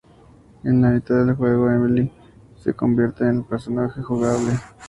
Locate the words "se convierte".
2.57-3.23